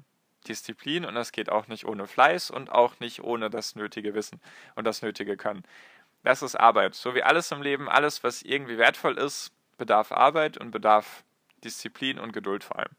Disziplin 0.47 1.05
und 1.05 1.15
es 1.17 1.31
geht 1.31 1.49
auch 1.49 1.67
nicht 1.67 1.85
ohne 1.85 2.07
Fleiß 2.07 2.51
und 2.51 2.71
auch 2.71 2.99
nicht 2.99 3.21
ohne 3.23 3.49
das 3.49 3.75
nötige 3.75 4.13
Wissen 4.13 4.41
und 4.75 4.85
das 4.85 5.01
nötige 5.01 5.37
Können. 5.37 5.63
Das 6.23 6.41
ist 6.41 6.55
Arbeit. 6.55 6.95
So 6.95 7.15
wie 7.15 7.23
alles 7.23 7.51
im 7.51 7.61
Leben, 7.61 7.89
alles, 7.89 8.23
was 8.23 8.41
irgendwie 8.41 8.77
wertvoll 8.77 9.17
ist, 9.17 9.51
bedarf 9.77 10.11
Arbeit 10.11 10.57
und 10.57 10.71
bedarf 10.71 11.23
Disziplin 11.63 12.19
und 12.19 12.33
Geduld 12.33 12.63
vor 12.63 12.79
allem. 12.79 12.95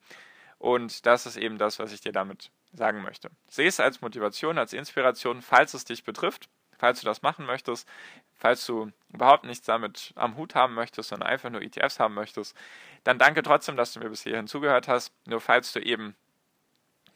Und 0.58 1.06
das 1.06 1.26
ist 1.26 1.36
eben 1.36 1.58
das, 1.58 1.78
was 1.78 1.92
ich 1.92 2.00
dir 2.00 2.12
damit 2.12 2.50
sagen 2.72 3.02
möchte. 3.02 3.30
Sehe 3.48 3.68
es 3.68 3.80
als 3.80 4.00
Motivation, 4.00 4.58
als 4.58 4.72
Inspiration, 4.72 5.42
falls 5.42 5.74
es 5.74 5.84
dich 5.84 6.04
betrifft, 6.04 6.48
falls 6.78 7.00
du 7.00 7.06
das 7.06 7.22
machen 7.22 7.46
möchtest, 7.46 7.88
falls 8.36 8.64
du 8.66 8.90
überhaupt 9.12 9.44
nichts 9.44 9.66
damit 9.66 10.12
am 10.16 10.36
Hut 10.36 10.54
haben 10.54 10.74
möchtest, 10.74 11.10
sondern 11.10 11.28
einfach 11.28 11.50
nur 11.50 11.62
ETFs 11.62 11.98
haben 12.00 12.14
möchtest, 12.14 12.56
dann 13.04 13.18
danke 13.18 13.42
trotzdem, 13.42 13.76
dass 13.76 13.92
du 13.92 14.00
mir 14.00 14.10
bis 14.10 14.22
hierhin 14.22 14.46
zugehört 14.46 14.88
hast. 14.88 15.12
Nur 15.26 15.40
falls 15.40 15.72
du 15.72 15.80
eben 15.80 16.14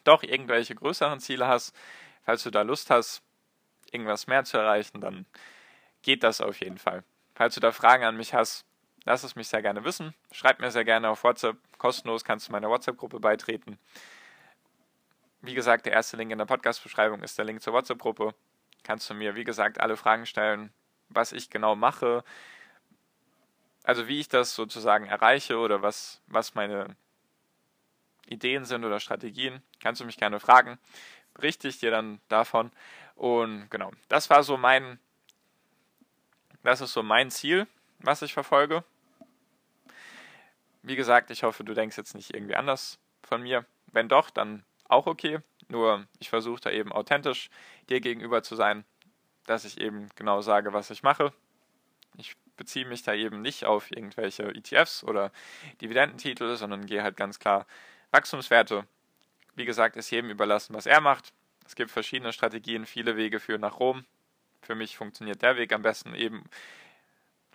doch 0.04 0.22
irgendwelche 0.22 0.74
größeren 0.74 1.20
Ziele 1.20 1.46
hast, 1.46 1.74
falls 2.24 2.42
du 2.42 2.50
da 2.50 2.62
Lust 2.62 2.90
hast, 2.90 3.22
irgendwas 3.90 4.26
mehr 4.26 4.44
zu 4.44 4.58
erreichen, 4.58 5.00
dann 5.00 5.26
geht 6.02 6.22
das 6.22 6.40
auf 6.40 6.60
jeden 6.60 6.78
Fall. 6.78 7.04
Falls 7.34 7.54
du 7.54 7.60
da 7.60 7.72
Fragen 7.72 8.04
an 8.04 8.16
mich 8.16 8.34
hast, 8.34 8.64
Lass 9.04 9.22
es 9.22 9.36
mich 9.36 9.48
sehr 9.48 9.62
gerne 9.62 9.84
wissen. 9.84 10.14
Schreib 10.32 10.60
mir 10.60 10.70
sehr 10.70 10.84
gerne 10.84 11.10
auf 11.10 11.24
WhatsApp. 11.24 11.56
Kostenlos 11.78 12.24
kannst 12.24 12.48
du 12.48 12.52
meiner 12.52 12.70
WhatsApp-Gruppe 12.70 13.20
beitreten. 13.20 13.78
Wie 15.42 15.54
gesagt, 15.54 15.84
der 15.84 15.92
erste 15.92 16.16
Link 16.16 16.32
in 16.32 16.38
der 16.38 16.46
Podcast-Beschreibung 16.46 17.22
ist 17.22 17.36
der 17.36 17.44
Link 17.44 17.60
zur 17.62 17.74
WhatsApp-Gruppe. 17.74 18.34
Kannst 18.82 19.08
du 19.10 19.14
mir, 19.14 19.34
wie 19.34 19.44
gesagt, 19.44 19.78
alle 19.80 19.96
Fragen 19.96 20.24
stellen, 20.24 20.72
was 21.10 21.32
ich 21.32 21.50
genau 21.50 21.76
mache, 21.76 22.24
also 23.84 24.08
wie 24.08 24.18
ich 24.18 24.28
das 24.28 24.54
sozusagen 24.54 25.06
erreiche 25.06 25.58
oder 25.58 25.82
was, 25.82 26.22
was 26.26 26.54
meine 26.54 26.96
Ideen 28.26 28.64
sind 28.64 28.84
oder 28.84 28.98
Strategien, 28.98 29.62
kannst 29.80 30.00
du 30.00 30.06
mich 30.06 30.16
gerne 30.16 30.40
fragen. 30.40 30.78
Berichte 31.34 31.68
ich 31.68 31.78
dir 31.78 31.90
dann 31.90 32.20
davon. 32.28 32.72
Und 33.14 33.70
genau, 33.70 33.92
das 34.08 34.30
war 34.30 34.42
so 34.42 34.56
mein, 34.56 34.98
das 36.62 36.80
ist 36.80 36.94
so 36.94 37.02
mein 37.02 37.30
Ziel, 37.30 37.66
was 37.98 38.22
ich 38.22 38.32
verfolge. 38.32 38.82
Wie 40.86 40.96
gesagt, 40.96 41.30
ich 41.30 41.42
hoffe, 41.42 41.64
du 41.64 41.72
denkst 41.72 41.96
jetzt 41.96 42.14
nicht 42.14 42.34
irgendwie 42.34 42.56
anders 42.56 42.98
von 43.22 43.42
mir. 43.42 43.64
Wenn 43.90 44.08
doch, 44.08 44.28
dann 44.28 44.64
auch 44.86 45.06
okay. 45.06 45.38
Nur 45.68 46.06
ich 46.18 46.28
versuche 46.28 46.60
da 46.60 46.70
eben 46.70 46.92
authentisch 46.92 47.48
dir 47.88 48.02
gegenüber 48.02 48.42
zu 48.42 48.54
sein, 48.54 48.84
dass 49.46 49.64
ich 49.64 49.80
eben 49.80 50.10
genau 50.14 50.42
sage, 50.42 50.74
was 50.74 50.90
ich 50.90 51.02
mache. 51.02 51.32
Ich 52.18 52.36
beziehe 52.56 52.84
mich 52.84 53.02
da 53.02 53.14
eben 53.14 53.40
nicht 53.40 53.64
auf 53.64 53.90
irgendwelche 53.90 54.54
ETFs 54.54 55.02
oder 55.04 55.32
Dividendentitel, 55.80 56.54
sondern 56.56 56.84
gehe 56.84 57.02
halt 57.02 57.16
ganz 57.16 57.38
klar 57.38 57.66
Wachstumswerte. 58.10 58.86
Wie 59.54 59.64
gesagt, 59.64 59.96
ist 59.96 60.10
jedem 60.10 60.28
überlassen, 60.28 60.74
was 60.74 60.84
er 60.84 61.00
macht. 61.00 61.32
Es 61.64 61.76
gibt 61.76 61.92
verschiedene 61.92 62.34
Strategien, 62.34 62.84
viele 62.84 63.16
Wege 63.16 63.40
führen 63.40 63.62
nach 63.62 63.80
Rom. 63.80 64.04
Für 64.60 64.74
mich 64.74 64.98
funktioniert 64.98 65.40
der 65.40 65.56
Weg 65.56 65.72
am 65.72 65.80
besten 65.80 66.14
eben 66.14 66.44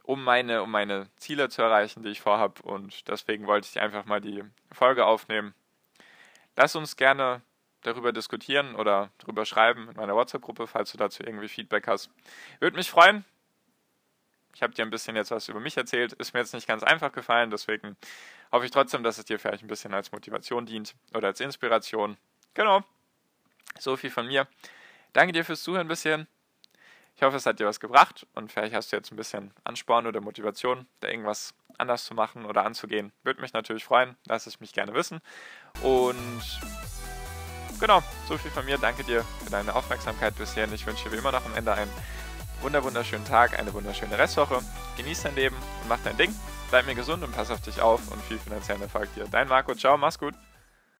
um 0.10 0.24
meine, 0.24 0.64
um 0.64 0.72
meine 0.72 1.08
Ziele 1.18 1.50
zu 1.50 1.62
erreichen, 1.62 2.02
die 2.02 2.10
ich 2.10 2.20
vorhabe. 2.20 2.64
Und 2.64 3.08
deswegen 3.08 3.46
wollte 3.46 3.68
ich 3.72 3.80
einfach 3.80 4.06
mal 4.06 4.20
die 4.20 4.44
Folge 4.72 5.06
aufnehmen. 5.06 5.54
Lass 6.56 6.76
uns 6.76 6.96
gerne 6.96 7.44
darüber 7.84 8.12
diskutieren 8.12 8.74
oder 8.74 9.12
darüber 9.20 9.46
schreiben 9.46 9.88
in 9.88 9.98
meiner 9.98 10.16
WhatsApp-Gruppe, 10.16 10.66
falls 10.66 10.92
du 10.92 10.98
dazu 10.98 11.22
irgendwie 11.22 11.48
Feedback 11.48 11.88
hast. 11.88 12.10
Würde 12.60 12.76
mich 12.76 12.90
freuen. 12.90 13.24
Ich 14.56 14.64
habe 14.64 14.74
dir 14.74 14.82
ein 14.82 14.90
bisschen 14.90 15.16
jetzt 15.16 15.30
was 15.30 15.48
über 15.48 15.60
mich 15.60 15.78
erzählt. 15.78 16.14
Ist 16.14 16.34
mir 16.34 16.40
jetzt 16.40 16.56
nicht 16.56 16.68
ganz 16.68 16.82
einfach 16.82 17.12
gefallen, 17.12 17.52
deswegen 17.52 17.96
hoffe 18.52 18.66
ich 18.66 18.72
trotzdem, 18.72 19.04
dass 19.04 19.20
es 19.20 19.26
dir 19.26 19.38
vielleicht 19.38 19.64
ein 19.64 19.68
bisschen 19.68 19.94
als 19.94 20.12
Motivation 20.12 20.66
dient 20.66 20.96
oder 21.14 21.28
als 21.28 21.40
Inspiration. 21.40 22.18
Genau. 22.56 22.82
So 23.78 23.96
viel 23.96 24.10
von 24.10 24.26
mir. 24.26 24.48
Danke 25.14 25.34
dir 25.34 25.46
fürs 25.46 25.62
Zuhören 25.62 25.88
bisschen. 25.88 26.28
Ich 27.20 27.24
hoffe, 27.24 27.36
es 27.36 27.46
hat 27.46 27.60
dir 27.60 27.66
was 27.66 27.82
gebracht 27.82 28.26
und 28.34 28.50
vielleicht 28.50 28.74
hast 28.74 28.94
du 28.94 28.96
jetzt 28.96 29.12
ein 29.12 29.18
bisschen 29.18 29.52
Ansporn 29.66 30.08
oder 30.08 30.22
Motivation, 30.22 30.88
da 31.02 31.10
irgendwas 31.10 31.54
anders 31.78 32.06
zu 32.06 32.14
machen 32.14 32.46
oder 32.46 32.64
anzugehen. 32.64 33.12
Würde 33.24 33.42
mich 33.42 33.52
natürlich 33.52 33.84
freuen, 33.84 34.16
lass 34.26 34.48
es 34.48 34.62
mich 34.62 34.72
gerne 34.72 34.94
wissen. 34.94 35.20
Und 35.84 36.62
genau, 37.78 38.02
so 38.30 38.38
viel 38.38 38.52
von 38.52 38.64
mir. 38.64 38.78
Danke 38.78 39.04
dir 39.04 39.26
für 39.44 39.50
deine 39.52 39.76
Aufmerksamkeit 39.76 40.38
bisher. 40.38 40.72
Ich 40.72 40.88
wünsche 40.88 41.10
dir 41.10 41.12
wie 41.12 41.18
immer 41.18 41.34
noch 41.34 41.46
am 41.46 41.54
Ende 41.56 41.74
einen 41.74 41.92
wunderschönen 42.62 43.26
Tag, 43.26 43.60
eine 43.60 43.74
wunderschöne 43.74 44.18
Restwoche. 44.18 44.62
Genieß 44.96 45.24
dein 45.24 45.36
Leben 45.36 45.58
und 45.58 45.90
mach 45.90 46.00
dein 46.06 46.16
Ding. 46.16 46.34
Bleib 46.70 46.86
mir 46.86 46.96
gesund 46.96 47.22
und 47.22 47.36
pass 47.36 47.52
auf 47.52 47.60
dich 47.60 47.82
auf 47.82 48.10
und 48.14 48.22
viel 48.24 48.40
finanziellen 48.40 48.82
Erfolg 48.82 49.14
dir. 49.16 49.26
Dein 49.30 49.50
Marco, 49.50 49.76
ciao, 49.76 49.98
mach's 49.98 50.20
gut. 50.20 50.36